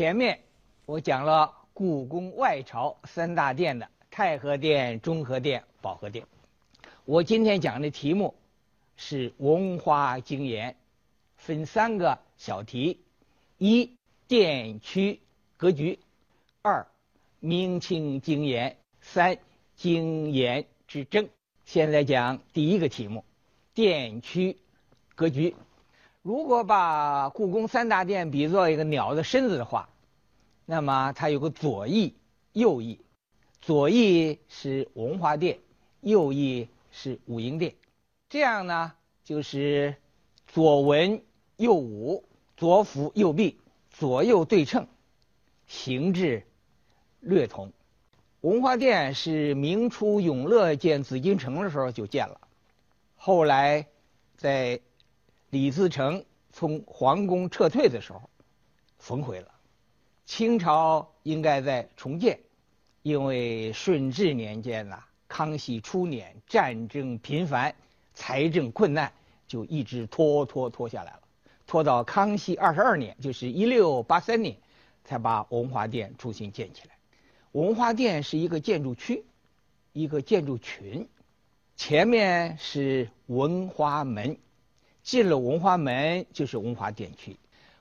[0.00, 0.40] 前面
[0.86, 6.26] 我讲了故宫外朝三大殿的太和殿、中和殿、保和殿。
[7.04, 8.34] 我今天讲的题目
[8.96, 10.74] 是文化经研，
[11.36, 13.02] 分三个小题：
[13.58, 13.94] 一、
[14.26, 15.20] 殿区
[15.58, 15.98] 格局；
[16.62, 16.86] 二、
[17.38, 19.36] 明清经研；三、
[19.76, 21.28] 经研之争。
[21.66, 23.22] 现在讲第一个题目：
[23.74, 24.56] 殿区
[25.14, 25.54] 格局。
[26.22, 29.88] 如果把故宫三大殿比作一个鸟的身子的话，
[30.66, 32.14] 那么它有个左翼、
[32.52, 33.00] 右翼，
[33.62, 35.58] 左翼是文华殿，
[36.02, 37.74] 右翼是武英殿。
[38.28, 38.92] 这样呢，
[39.24, 39.96] 就是
[40.46, 41.22] 左文
[41.56, 42.22] 右武，
[42.54, 43.58] 左辅右弼，
[43.90, 44.86] 左右对称，
[45.66, 46.46] 形制
[47.20, 47.72] 略同。
[48.42, 52.42] 文化殿是明初永乐建紫禁城的时候就建了，
[53.16, 53.86] 后来
[54.36, 54.80] 在。
[55.50, 58.30] 李自成从皇宫撤退的时候，
[58.98, 59.48] 焚毁了。
[60.24, 62.38] 清朝应该在重建，
[63.02, 67.74] 因为顺治年间呐，康熙初年战争频繁，
[68.14, 69.12] 财政困难，
[69.48, 71.20] 就一直拖拖拖下来了。
[71.66, 74.56] 拖到康熙二十二年，就是一六八三年，
[75.04, 76.94] 才把文化殿重新建起来。
[77.52, 79.24] 文化殿是一个建筑区，
[79.92, 81.08] 一个建筑群，
[81.74, 84.38] 前面是文化门。
[85.02, 87.36] 进了文化门就是文化殿区，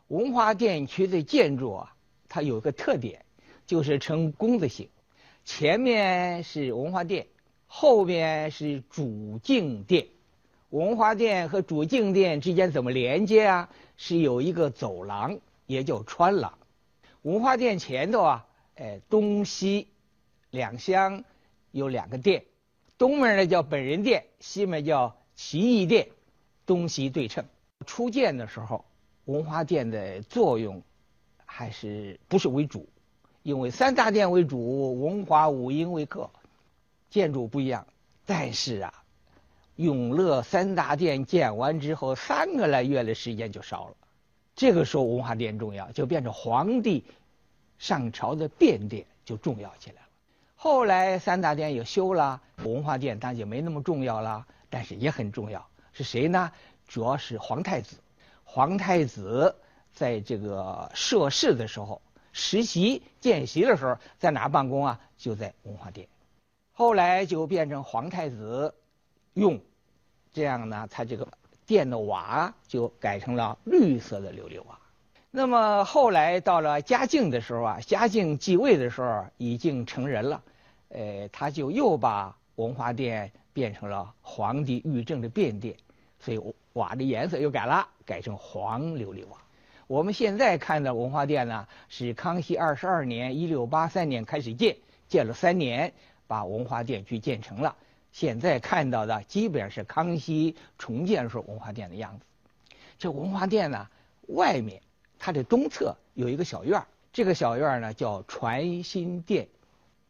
[0.08, 1.96] 文化殿区的建筑啊，
[2.28, 3.26] 它有个特点，
[3.68, 4.90] 就是呈弓字形，
[5.46, 7.28] 前面是文化殿，
[7.68, 10.08] 后面是主敬殿。
[10.70, 13.70] 文化殿和主敬殿之间怎么连接啊？
[13.98, 16.58] 是有一个走廊，也叫穿廊。
[17.24, 19.88] 文化殿前头啊，哎，东西
[20.52, 21.24] 两厢
[21.72, 22.46] 有两个殿，
[22.98, 26.08] 东门呢叫本人殿，西门叫奇异殿。
[26.70, 27.44] 东西对称。
[27.88, 28.86] 初建的时候，
[29.26, 30.84] 文化殿的作用
[31.48, 32.88] 还是不是为主，
[33.42, 36.30] 因为三大殿为主，文华武英为客，
[37.10, 37.88] 建筑不一样。
[38.28, 38.94] 但是啊，
[39.78, 43.96] 永乐三大殿建完之后，三个来月的时间就烧了。
[44.56, 47.04] 这个时候，文化殿重要，就变成皇帝
[47.80, 50.08] 上朝的便殿，就重要起来了。
[50.56, 55.68] 后来三大殿也修了，文化殿当然就没那么重要了，但是也很重要。
[56.00, 56.50] 是谁呢？
[56.88, 57.98] 主要是皇太子。
[58.46, 59.54] 皇太子
[59.92, 62.02] 在这个涉事的时候，
[62.32, 64.98] 实习见习的时候，在哪办公啊？
[65.18, 66.08] 就在文化殿。
[66.72, 68.74] 后来就变成皇太子
[69.34, 69.60] 用，
[70.32, 71.28] 这样呢，他这个
[71.66, 74.80] 殿的瓦就改成了绿色的琉璃瓦。
[75.32, 80.42] 那么后来到了嘉靖的时候啊，嘉靖继位的时候已经成人了，
[80.88, 83.30] 呃，他就又把文化殿。
[83.52, 85.76] 变成了皇帝御政的便殿，
[86.20, 86.42] 所以
[86.74, 89.38] 瓦的颜色又改了，改成黄琉璃瓦。
[89.88, 95.94] 我们现在看的文化殿呢，是康熙二十二年（一六八三年）开始建，建了三年，
[96.28, 97.76] 把文化殿去建成了。
[98.12, 102.26] 现在看到的基本上是康熙重建时候文化殿的样子。
[102.98, 103.88] 这文化殿呢，
[104.28, 104.82] 外面
[105.18, 109.48] 它的东侧有一个小院这个小院呢叫传心殿。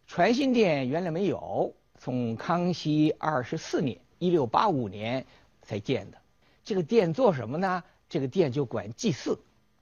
[0.07, 1.73] 传心殿原来没有。
[2.01, 5.25] 从康熙二十四年（一六八五年）
[5.69, 6.17] 才建的，
[6.65, 7.83] 这个殿做什么呢？
[8.09, 9.39] 这个殿就管祭祀，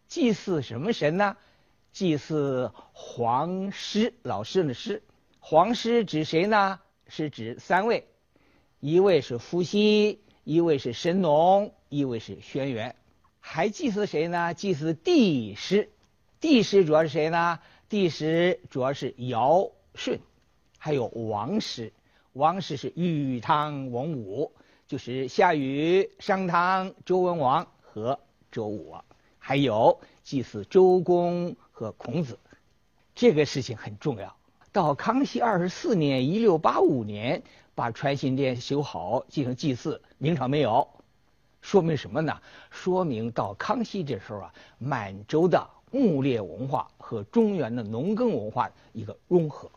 [0.09, 1.37] 祭祀什么神呢？
[1.93, 5.01] 祭祀皇师，老师的师。
[5.39, 6.81] 皇师指谁呢？
[7.07, 8.05] 是指三位，
[8.81, 12.93] 一位是伏羲，一位是神农，一位是轩辕。
[13.39, 14.53] 还祭祀谁呢？
[14.53, 15.89] 祭祀帝师，
[16.41, 17.59] 帝师主要是谁呢？
[17.87, 20.19] 帝师主要是尧舜，
[20.77, 21.93] 还有王师。
[22.33, 24.51] 王师是禹汤文武，
[24.87, 28.17] 就是夏禹、商汤、周文王和
[28.49, 29.03] 周武王，
[29.37, 32.39] 还有祭祀周公和孔子，
[33.13, 34.33] 这个事情很重要。
[34.71, 37.43] 到康熙二十四年（一六八五年），
[37.75, 40.01] 把传心殿修好，进行祭祀。
[40.17, 40.87] 明朝没有，
[41.59, 42.39] 说明什么呢？
[42.69, 49.69] 说明到康熙这时候啊，满洲的牧猎文化和中原的农耕文化一个融合。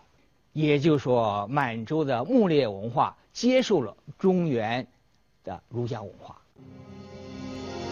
[0.53, 4.87] 也就是说，满洲的牧猎文化接受了中原
[5.45, 6.37] 的儒家文化。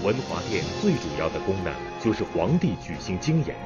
[0.05, 3.57] 文华殿最主要的功能就是皇帝举行经研。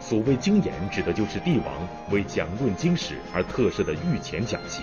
[0.00, 4.82] 所谓经研，指的就是帝王为讲论经史而特设的御前讲席。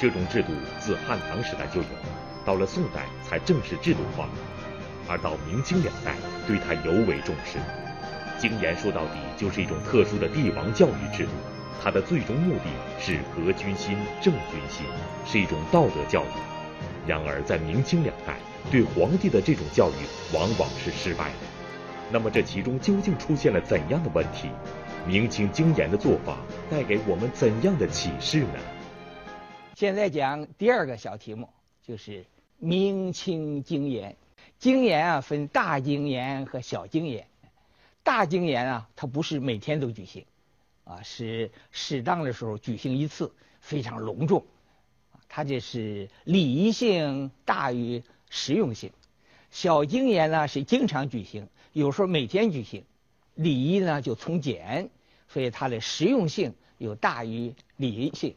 [0.00, 0.48] 这种制度
[0.80, 1.88] 自汉唐时代就有，
[2.44, 4.28] 到了宋代才正式制度化，
[5.06, 7.58] 而到明清两代对它尤为重视。
[8.38, 11.30] 经研说到底就是一种特殊的帝王教育制度。
[11.80, 12.64] 它的最终目的
[12.98, 14.86] 是革军心、正军心，
[15.26, 16.61] 是一种道德教育。
[17.06, 18.38] 然而，在明清两代，
[18.70, 21.36] 对皇帝的这种教育往往是失败的。
[22.12, 24.48] 那么这其中究竟出现了怎样的问题？
[25.04, 26.38] 明清经研的做法
[26.70, 28.58] 带给我们怎样的启示呢？
[29.74, 31.48] 现在讲第二个小题目，
[31.84, 32.24] 就是
[32.58, 34.14] 明清经研。
[34.58, 37.26] 经研啊，分大经研和小经研。
[38.04, 40.24] 大经研啊，它不是每天都举行，
[40.84, 44.44] 啊，是适当的时候举行一次，非常隆重。
[45.34, 48.92] 它这是礼仪性大于实用性。
[49.50, 52.84] 小经研呢是经常举行，有时候每天举行，
[53.34, 54.90] 礼仪呢就从简，
[55.28, 58.36] 所以它的实用性有大于礼仪性。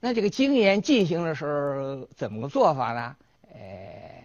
[0.00, 3.16] 那这个经研进行的时候怎么个做法呢？
[3.54, 4.24] 呃，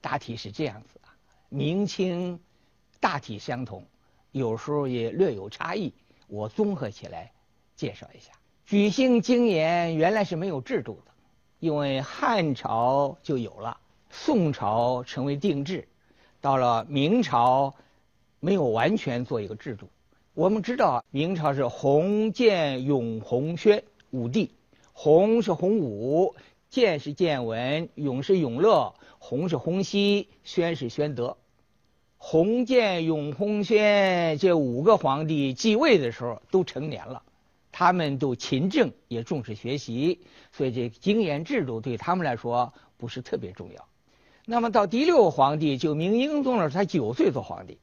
[0.00, 1.14] 大体是这样子啊，
[1.50, 2.40] 明清
[2.98, 3.86] 大体相同，
[4.32, 5.94] 有时候也略有差异。
[6.26, 7.30] 我综合起来
[7.76, 8.32] 介绍一下。
[8.66, 11.13] 举行经研原来是没有制度的。
[11.64, 13.78] 因为汉朝就有了，
[14.10, 15.88] 宋朝成为定制，
[16.42, 17.72] 到了明朝
[18.38, 19.88] 没有完全做一个制度。
[20.34, 24.50] 我们知道明朝是洪建永洪宣五帝，
[24.92, 26.34] 洪是洪武，
[26.68, 31.38] 建是建文，永是永乐，洪是洪熙，宣是宣德。
[32.18, 37.22] 洪建永洪宣这五个皇帝继位的时候都成年了。
[37.76, 40.20] 他们都勤政，也重视学习，
[40.52, 43.88] 所以这经研制度对他们来说不是特别重要。
[44.46, 47.80] 那么到第六个皇帝就明英宗了，他九岁做皇帝。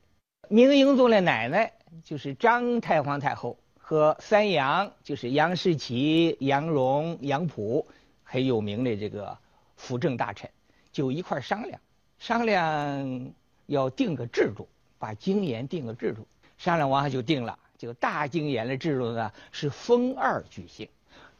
[0.48, 1.74] 明英宗的奶奶
[2.06, 7.86] 就是张太皇太后和三杨，就是杨士奇、杨荣、杨溥，
[8.24, 9.38] 很有名的这个
[9.76, 10.50] 辅政大臣，
[10.94, 11.82] 就一块商量，
[12.18, 13.34] 商量
[13.66, 16.26] 要定个制度，把经研定个制度。
[16.58, 17.60] 商量完就定了。
[17.82, 20.88] 这个大经研的制度呢是封二举行，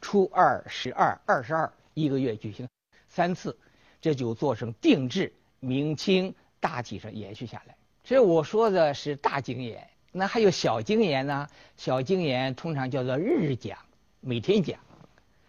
[0.00, 2.68] 初二、十二、二十二一个月举行
[3.08, 3.56] 三次，
[4.00, 5.32] 这就做成定制。
[5.60, 7.76] 明清大体上延续下来。
[8.02, 11.48] 这我说的是大经研，那还有小经研呢？
[11.76, 13.78] 小经研通常叫做日讲，
[14.20, 14.80] 每天讲，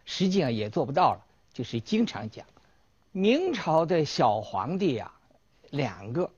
[0.05, 2.45] 实际上也做不到了，就是经常讲。
[3.11, 5.11] 明朝的小皇帝啊，
[5.71, 6.29] 两个，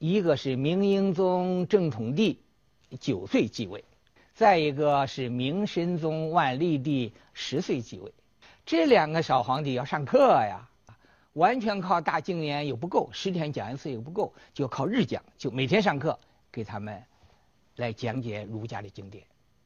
[0.00, 2.40] 一个是明英宗正统帝，
[2.98, 3.84] 九岁继位。
[4.34, 8.12] 再一个是明神宗万历帝十岁继位，
[8.64, 10.68] 这两个小皇帝要上课呀，
[11.34, 16.18] 完全靠大经研又不够，十天讲一次又不够，就靠日讲，就每天上课
[16.50, 17.02] 给他们
[17.76, 19.24] 来讲解儒家的经典。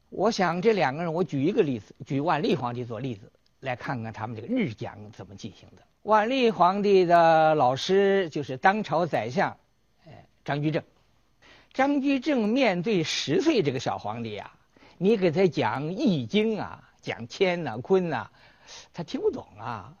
[0.09, 3.31] 我想这两个人，我举一个例子，举万历皇帝做例子，
[3.61, 5.81] 来看看他们这个日讲怎么进行的。
[6.03, 9.57] 万历皇帝的老师就是当朝宰相，
[10.05, 10.83] 哎，张居正。
[11.75, 14.49] 张居正面对十岁这个小皇帝呀。
[14.97, 18.29] 你给他讲《易经》啊，讲乾呐、坤呐，
[18.93, 19.93] 他听不懂啊，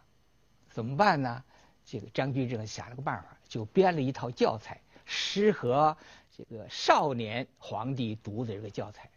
[0.69, 1.43] 怎么办呢？
[1.85, 5.97] 这个张居正想了个办法，就编了一套教材，适合
[6.37, 9.09] 这个少年皇帝读的这个教材。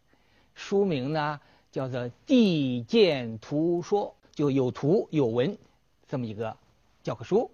[0.56, 1.38] 书名呢
[1.70, 5.56] 叫做《地鉴图说》，就有图有文
[6.08, 6.56] 这么一个
[7.04, 7.52] 教科书。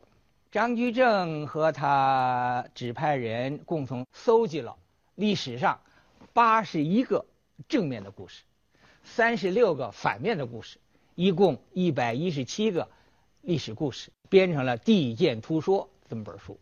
[0.50, 4.74] 张居正和他指派人共同搜集了
[5.14, 5.80] 历史上
[6.32, 7.26] 八十一个。
[7.68, 8.42] 正面的故事，
[9.04, 10.78] 三十六个反面的故事，
[11.14, 12.90] 一共一百一十七个
[13.42, 16.58] 历史故事，编成了《地鉴图说》这么本书。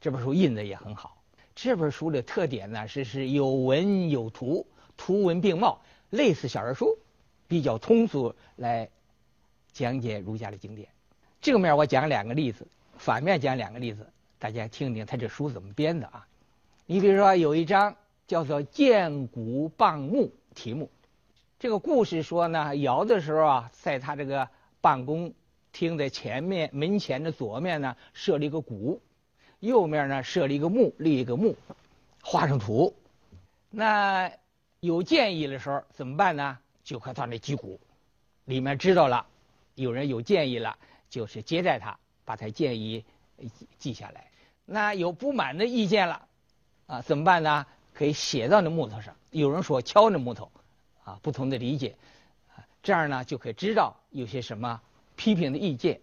[0.00, 1.22] 这本书印的也很好。
[1.54, 5.80] 这本书的特点呢是是有文有图，图文并茂，
[6.10, 6.98] 类似小人书，
[7.46, 8.90] 比较通俗来
[9.72, 10.88] 讲解儒家的经典。
[11.40, 12.66] 正面我讲两个例子，
[12.98, 14.10] 反面讲两个例子，
[14.40, 16.26] 大家听听他这书怎么编的啊？
[16.90, 17.96] 你比如说有一章。
[18.26, 20.88] 叫做建谷傍墓题目，
[21.58, 24.48] 这个故事说呢，尧的时候啊，在他这个
[24.80, 25.34] 办公
[25.72, 29.02] 厅的前面门前的左面呢，设了一个鼓，
[29.58, 31.56] 右面呢设了一个墓，立一个墓，
[32.22, 32.94] 画上图。
[33.68, 34.30] 那
[34.78, 36.56] 有建议的时候怎么办呢？
[36.84, 37.80] 就快到那击鼓，
[38.44, 39.26] 里面知道了，
[39.74, 40.78] 有人有建议了，
[41.08, 43.04] 就是接待他，把他建议
[43.76, 44.30] 记下来。
[44.64, 46.28] 那有不满的意见了，
[46.90, 47.64] 啊，怎么办呢？
[47.94, 50.50] 可以写到那木头上，有人说敲那木头，
[51.04, 51.94] 啊，不同的理解，
[52.56, 54.80] 啊，这样呢就可以知道有些什么
[55.14, 56.00] 批评的意见。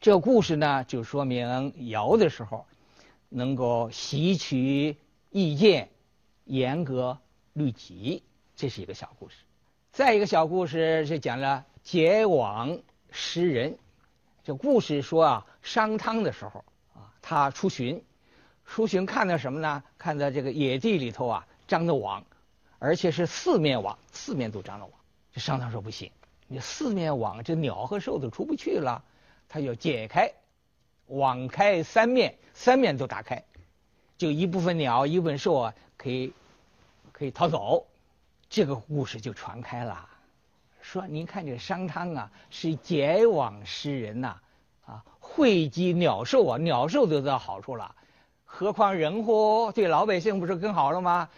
[0.00, 2.66] 这个故事呢就说明尧的时候
[3.28, 4.96] 能够吸取
[5.30, 5.88] 意见，
[6.46, 7.18] 严格
[7.52, 8.24] 律己，
[8.56, 9.36] 这是一个小故事。
[9.92, 12.80] 再一个小故事是讲了结网
[13.12, 13.78] 识人。
[14.42, 18.02] 这故事说啊，商汤的时候啊，他出巡。
[18.68, 19.82] 苏洵看到什么呢？
[19.96, 22.24] 看到这个野地里头啊，张的网，
[22.78, 24.94] 而且是四面网，四面都张了网。
[25.32, 26.12] 这商汤说不行，
[26.46, 29.02] 你四面网，这鸟和兽都出不去了。
[29.48, 30.30] 他要解开，
[31.06, 33.42] 网开三面，三面都打开。
[34.18, 36.32] 就一部分鸟、一部分兽啊，可以
[37.10, 37.86] 可以逃走。
[38.50, 40.08] 这个故事就传开了，
[40.82, 44.36] 说您看这个商汤啊，是结网施人呐，
[44.86, 47.94] 啊，惠及鸟兽啊，鸟兽得到好处了，
[48.58, 49.70] 何况人乎？
[49.70, 51.30] 对老百姓不是更好了吗？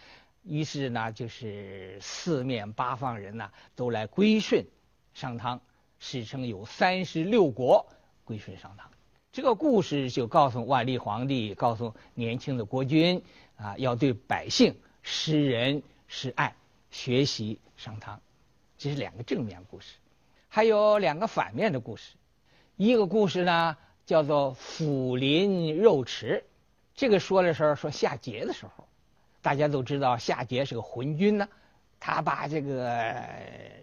[0.43, 4.65] 于是呢，就是四面八方人呢，都来归顺
[5.13, 5.61] 商汤，
[5.99, 7.87] 史称有三十六国
[8.25, 8.91] 归顺商汤。
[9.33, 13.23] 这个故事就告诉万历皇帝，告诉年轻的国君
[13.57, 16.57] 啊，要对百姓施仁施爱。
[16.91, 18.19] 学习商汤，
[18.79, 19.93] 这是两个正面故事，
[20.49, 22.15] 还有两个反面的故事。
[22.77, 26.45] 一个故事呢叫做腐林肉池，
[27.01, 28.87] 这个说的时候说夏桀的时候，
[29.41, 31.49] 大家都知道夏桀是个昏君呢，
[31.99, 33.25] 他把这个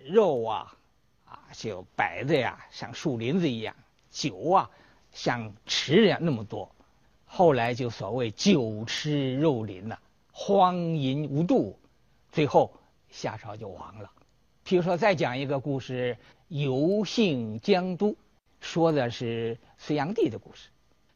[0.06, 0.78] 肉啊
[1.26, 3.76] 啊就摆的呀像树林子一样，
[4.12, 4.70] 酒啊
[5.12, 6.70] 像池一样那么多，
[7.26, 9.98] 后来就所谓酒池肉林呐，
[10.32, 11.80] 荒淫无度，
[12.32, 12.72] 最后。
[13.10, 14.12] 夏朝就亡了。
[14.64, 16.18] 譬如说，再讲一个故事，
[16.50, 18.16] 游幸江都，
[18.60, 20.70] 说的是隋炀帝的故事。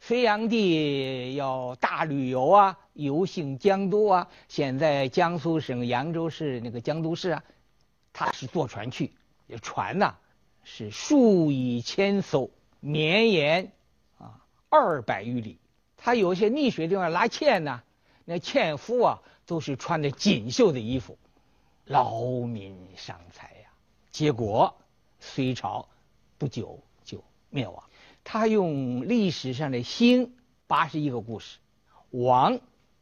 [0.03, 4.27] 隋炀帝要大旅游啊，游幸江都啊。
[4.47, 7.43] 现在江苏省扬州市那个江都市啊，
[8.11, 9.13] 他是坐船去，
[9.61, 10.15] 船呐
[10.63, 13.71] 是数以千艘，绵延
[14.17, 15.59] 啊二百余里。
[15.97, 17.83] 他有些溺水地方拉纤呐，
[18.25, 21.15] 那纤夫啊都是穿的锦绣的衣服。
[21.85, 23.69] 劳民伤财呀，
[24.11, 24.75] 结果
[25.19, 25.87] 隋朝
[26.39, 27.83] 不久就灭亡。
[28.23, 30.33] 他用历史上的兴
[30.67, 31.57] 八十一个故事，
[32.11, 32.59] 亡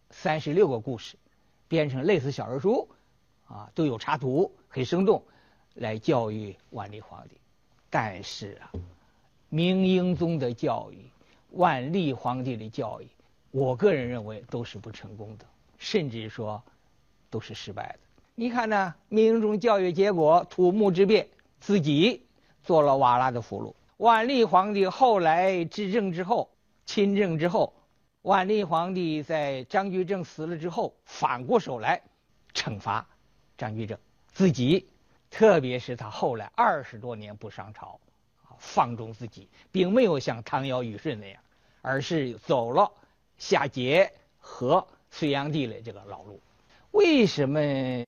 [0.10, 1.18] 三十六个故事，
[1.68, 2.90] 编成类似小人书，
[3.48, 5.24] 啊，都有插图，很生动，
[5.76, 7.36] 来教育万历皇帝。
[7.90, 8.72] 但是啊，
[9.50, 11.10] 明英宗的教育，
[11.52, 13.08] 万历皇帝的教育，
[13.52, 15.46] 我个人认为都是不成功的，
[15.78, 16.64] 甚至说
[17.30, 18.00] 都是失败的。
[18.36, 18.96] 你看呢？
[19.10, 21.28] 明英宗教育结果，土木之变，
[21.60, 22.24] 自己
[22.64, 23.74] 做了瓦剌的俘虏。
[24.00, 26.50] 万历皇帝后来执政之后，
[26.86, 27.74] 亲政之后，
[28.22, 32.02] 万历皇帝在张居正死了之后，反过手来。
[32.54, 33.06] 惩罚
[33.58, 34.00] 张居正，
[34.32, 34.88] 自己，
[35.30, 38.00] 特别是他后来二十多年不上朝，
[38.58, 41.42] 放纵自己，并没有像唐尧虞舜那样，
[41.82, 42.90] 而是走了
[43.38, 46.40] 夏桀和隋炀帝的这个老路。
[46.92, 47.60] 为什么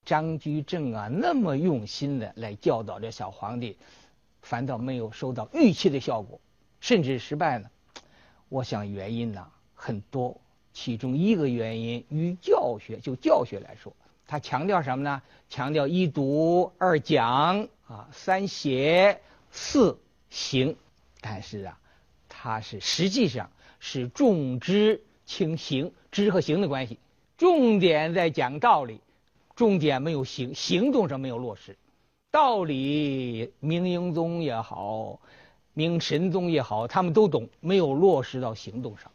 [0.05, 3.77] 张居正啊那么用心的来教导这小皇帝，
[4.41, 6.39] 反倒没有收到预期的效果，
[6.79, 7.69] 甚至失败呢？
[8.49, 10.41] 我想原因呢很多，
[10.73, 13.93] 其中一个原因与教学就教学来说，
[14.27, 15.21] 他强调什么呢？
[15.49, 19.21] 强调一读二讲啊，三写
[19.51, 20.75] 四行，
[21.19, 21.79] 但是啊，
[22.29, 26.99] 他是实际上是重知轻行，知和行的关系。
[27.37, 29.01] 重点在讲道理，
[29.55, 31.77] 重点没有行行动上没有落实，
[32.31, 35.19] 道理明英宗也好，
[35.73, 39.11] 明神宗也好，他们都懂，没有落实到行动上，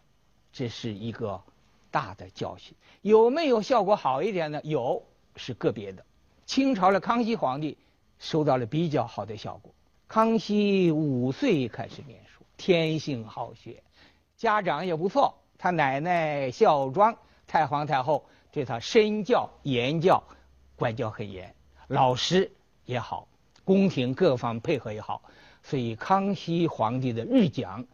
[0.53, 1.43] 这是一个
[1.91, 2.77] 大的教训。
[3.01, 4.61] 有没有效果好一点的？
[4.65, 5.03] 有，
[5.35, 6.05] 是个别的。
[6.45, 7.79] 清朝的康熙皇帝
[8.19, 9.73] 收到了比较好的效果。
[10.09, 13.83] 康熙五岁开始念书，天性好学，
[14.37, 17.17] 家长也不错，他奶奶孝庄。
[17.47, 20.23] 太皇太后对他身教言教，
[20.77, 21.55] 管教很严，
[21.87, 22.51] 老师
[22.87, 23.29] 也好，
[23.65, 25.23] 宫廷各方配合也好，
[25.63, 27.85] 所以康熙皇帝的日讲，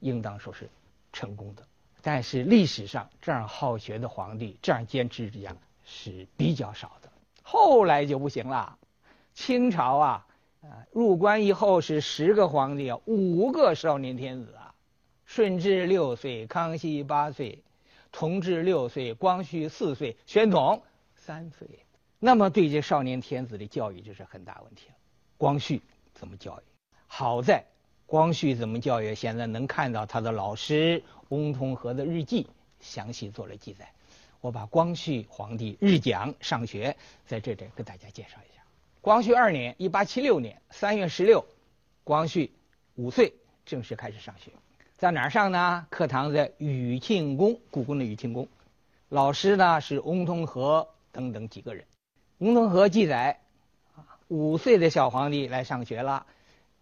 [0.00, 0.68] 应当说是
[1.12, 1.62] 成功的。
[2.02, 7.08] 但是历史上这样好学的皇帝，这样坚持日讲是比较少的。
[7.42, 8.76] 后来就不行了，
[9.32, 10.26] 清朝啊，
[10.62, 14.74] 啊入关以后是十个皇帝啊，五个少年天子啊，
[15.24, 17.62] 顺治六岁，康熙八岁。
[18.14, 20.82] 同治六岁，光绪四岁，宣统
[21.16, 21.66] 三岁，
[22.24, 24.94] 那么对这少年天子的教育就是很大问题了。
[25.36, 25.82] 光绪
[26.14, 26.62] 怎么教育？
[27.08, 27.64] 好在
[28.06, 32.46] 光绪怎么教育，现在能看到他的老师翁同龢的日记，
[32.78, 33.90] 详细做了记载。
[34.40, 38.62] 我把光绪皇帝日讲上学在这里给大家介绍一下。
[39.00, 41.44] 光绪二年（一八七六年）三月十六，
[42.04, 42.52] 光绪
[42.94, 43.34] 五岁
[43.66, 44.52] 正式开始上学。
[44.96, 45.88] 在哪儿上呢？
[45.90, 48.46] 课堂在雨庆宫，故宫的雨庆宫。
[49.08, 51.84] 老师呢是翁同龢等等几个人。
[52.42, 53.38] 翁同和记载，
[54.26, 56.26] 五岁的小皇帝来上学了。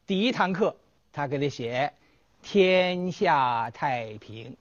[0.06, 0.74] 第一堂课，
[1.12, 1.92] 他给他写
[2.40, 4.56] “天下太平，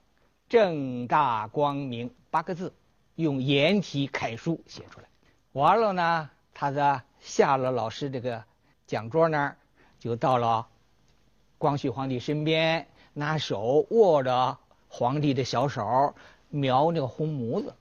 [0.49, 2.73] 正大光明”八个字，
[3.15, 5.07] 用颜体楷书写出来。
[5.53, 8.43] 完了呢，他的下了老师这个
[8.85, 9.57] 讲桌那儿，
[9.99, 10.67] 就到了
[11.57, 12.85] 光绪皇帝身边。
[13.13, 14.57] 拿手握着
[14.89, 16.13] 皇帝的小手，
[16.49, 17.73] 描那个红模子，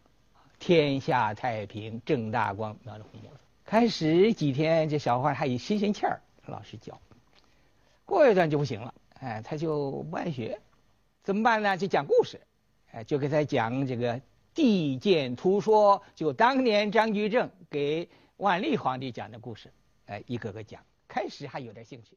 [0.59, 3.39] 天下太平，正大光，描那红模子。
[3.65, 7.01] 开始几天，这小花还有新鲜气儿，老师教。
[8.05, 10.59] 过一段就不行了，哎，他就不爱学，
[11.23, 11.77] 怎么办呢？
[11.77, 12.41] 就讲故事，
[12.93, 14.21] 哎，就给他讲这个
[14.55, 19.71] 地鉴图说，就当年张居正给万历皇帝讲的故事，
[20.07, 20.83] 哎，一个个讲。
[21.07, 22.17] 开始还有点兴趣，